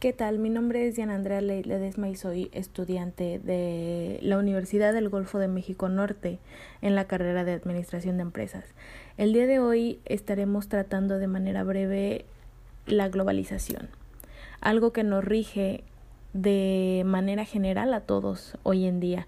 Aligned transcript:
¿Qué 0.00 0.12
tal? 0.12 0.38
Mi 0.38 0.48
nombre 0.48 0.86
es 0.86 0.94
Diana 0.94 1.16
Andrea 1.16 1.40
Ledesma 1.40 2.08
y 2.08 2.14
soy 2.14 2.50
estudiante 2.52 3.40
de 3.40 4.20
la 4.22 4.38
Universidad 4.38 4.92
del 4.92 5.08
Golfo 5.08 5.40
de 5.40 5.48
México 5.48 5.88
Norte 5.88 6.38
en 6.82 6.94
la 6.94 7.08
carrera 7.08 7.42
de 7.42 7.54
Administración 7.54 8.16
de 8.16 8.22
Empresas. 8.22 8.64
El 9.16 9.32
día 9.32 9.48
de 9.48 9.58
hoy 9.58 9.98
estaremos 10.04 10.68
tratando 10.68 11.18
de 11.18 11.26
manera 11.26 11.64
breve 11.64 12.26
la 12.86 13.08
globalización, 13.08 13.88
algo 14.60 14.92
que 14.92 15.02
nos 15.02 15.24
rige 15.24 15.82
de 16.32 17.02
manera 17.04 17.44
general 17.44 17.92
a 17.92 18.02
todos 18.02 18.56
hoy 18.62 18.86
en 18.86 19.00
día. 19.00 19.26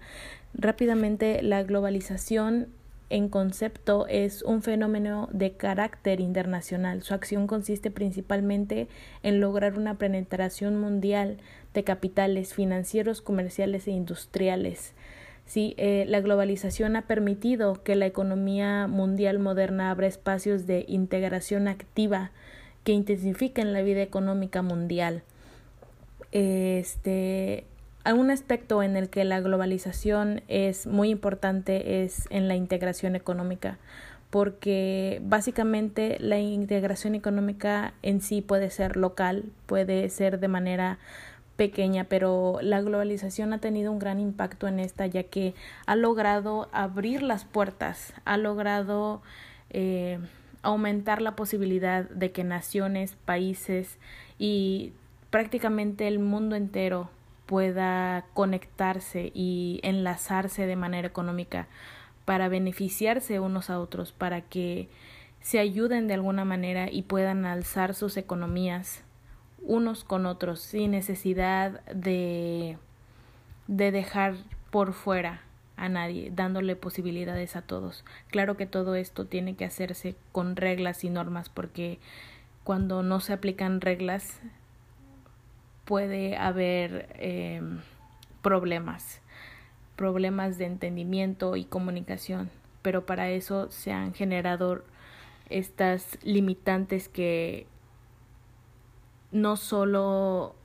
Rápidamente, 0.53 1.43
la 1.43 1.63
globalización 1.63 2.69
en 3.11 3.27
concepto 3.27 4.07
es 4.07 4.41
un 4.41 4.61
fenómeno 4.61 5.27
de 5.31 5.51
carácter 5.51 6.19
internacional. 6.19 7.03
Su 7.03 7.13
acción 7.13 7.45
consiste 7.45 7.91
principalmente 7.91 8.87
en 9.21 9.41
lograr 9.41 9.77
una 9.77 9.97
penetración 9.97 10.79
mundial 10.79 11.37
de 11.73 11.83
capitales 11.83 12.53
financieros, 12.53 13.21
comerciales 13.21 13.87
e 13.87 13.91
industriales. 13.91 14.93
Sí, 15.45 15.73
eh, 15.77 16.05
la 16.07 16.21
globalización 16.21 16.95
ha 16.95 17.07
permitido 17.07 17.83
que 17.83 17.95
la 17.95 18.05
economía 18.05 18.87
mundial 18.87 19.39
moderna 19.39 19.91
abra 19.91 20.07
espacios 20.07 20.65
de 20.65 20.85
integración 20.87 21.67
activa 21.67 22.31
que 22.85 22.93
intensifiquen 22.93 23.73
la 23.73 23.81
vida 23.81 24.01
económica 24.01 24.61
mundial. 24.61 25.23
Este, 26.31 27.65
un 28.09 28.31
aspecto 28.31 28.81
en 28.81 28.95
el 28.97 29.09
que 29.09 29.23
la 29.25 29.39
globalización 29.39 30.41
es 30.47 30.87
muy 30.87 31.09
importante 31.09 32.03
es 32.03 32.27
en 32.31 32.47
la 32.47 32.55
integración 32.55 33.15
económica, 33.15 33.77
porque 34.31 35.21
básicamente 35.23 36.17
la 36.19 36.39
integración 36.39 37.15
económica 37.15 37.93
en 38.01 38.21
sí 38.21 38.41
puede 38.41 38.69
ser 38.69 38.97
local, 38.97 39.45
puede 39.67 40.09
ser 40.09 40.39
de 40.39 40.47
manera 40.47 40.97
pequeña, 41.57 42.05
pero 42.05 42.57
la 42.61 42.81
globalización 42.81 43.53
ha 43.53 43.59
tenido 43.59 43.91
un 43.91 43.99
gran 43.99 44.19
impacto 44.19 44.67
en 44.67 44.79
esta, 44.79 45.05
ya 45.05 45.23
que 45.23 45.53
ha 45.85 45.95
logrado 45.95 46.69
abrir 46.71 47.21
las 47.21 47.45
puertas, 47.45 48.13
ha 48.25 48.37
logrado 48.37 49.21
eh, 49.69 50.17
aumentar 50.63 51.21
la 51.21 51.35
posibilidad 51.35 52.09
de 52.09 52.31
que 52.31 52.43
naciones, 52.43 53.15
países 53.25 53.99
y 54.39 54.93
prácticamente 55.29 56.07
el 56.07 56.17
mundo 56.17 56.55
entero 56.55 57.09
pueda 57.51 58.23
conectarse 58.33 59.29
y 59.33 59.81
enlazarse 59.83 60.65
de 60.65 60.77
manera 60.77 61.05
económica 61.05 61.67
para 62.23 62.47
beneficiarse 62.47 63.41
unos 63.41 63.69
a 63.69 63.81
otros, 63.81 64.13
para 64.13 64.39
que 64.39 64.87
se 65.41 65.59
ayuden 65.59 66.07
de 66.07 66.13
alguna 66.13 66.45
manera 66.45 66.89
y 66.89 67.01
puedan 67.01 67.45
alzar 67.45 67.93
sus 67.93 68.15
economías 68.15 69.03
unos 69.63 70.05
con 70.05 70.27
otros 70.27 70.61
sin 70.61 70.91
necesidad 70.91 71.83
de, 71.93 72.77
de 73.67 73.91
dejar 73.91 74.35
por 74.69 74.93
fuera 74.93 75.41
a 75.75 75.89
nadie, 75.89 76.31
dándole 76.33 76.77
posibilidades 76.77 77.57
a 77.57 77.63
todos. 77.63 78.05
Claro 78.29 78.55
que 78.55 78.65
todo 78.65 78.95
esto 78.95 79.25
tiene 79.25 79.57
que 79.57 79.65
hacerse 79.65 80.15
con 80.31 80.55
reglas 80.55 81.03
y 81.03 81.09
normas 81.09 81.49
porque 81.49 81.99
cuando 82.63 83.03
no 83.03 83.19
se 83.19 83.33
aplican 83.33 83.81
reglas 83.81 84.39
puede 85.91 86.37
haber 86.37 87.09
em, 87.19 87.79
problemas, 88.41 89.19
problemas 89.97 90.57
de 90.57 90.63
entendimiento 90.63 91.57
y 91.57 91.65
comunicación, 91.65 92.49
pero 92.81 93.05
para 93.05 93.29
eso 93.29 93.69
se 93.71 93.91
han 93.91 94.13
generado 94.13 94.85
estas 95.49 96.17
limitantes 96.23 97.09
que 97.09 97.67
no 99.33 99.57
solo 99.57 100.55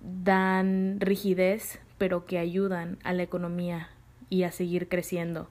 dan 0.00 1.00
rigidez, 1.00 1.80
pero 1.98 2.26
que 2.26 2.38
ayudan 2.38 2.98
a 3.02 3.12
la 3.12 3.24
economía 3.24 3.88
y 4.30 4.44
a 4.44 4.52
seguir 4.52 4.88
creciendo. 4.88 5.48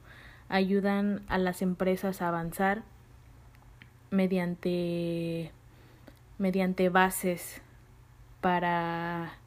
Ayudan 0.48 1.24
a 1.28 1.38
las 1.40 1.62
empresas 1.62 2.22
a 2.22 2.30
avanzar 2.30 2.84
mediante 4.12 5.52
mediante 6.38 6.88
bases 6.88 7.62
para, 8.46 9.40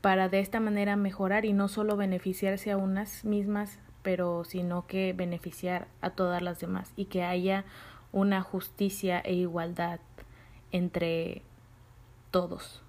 para 0.00 0.28
de 0.28 0.38
esta 0.38 0.60
manera 0.60 0.94
mejorar 0.94 1.44
y 1.44 1.52
no 1.52 1.66
solo 1.66 1.96
beneficiarse 1.96 2.70
a 2.70 2.76
unas 2.76 3.24
mismas, 3.24 3.80
pero 4.02 4.44
sino 4.44 4.86
que 4.86 5.12
beneficiar 5.12 5.88
a 6.00 6.10
todas 6.10 6.40
las 6.40 6.60
demás 6.60 6.92
y 6.94 7.06
que 7.06 7.24
haya 7.24 7.64
una 8.12 8.40
justicia 8.40 9.18
e 9.18 9.34
igualdad 9.34 9.98
entre 10.70 11.42
todos. 12.30 12.84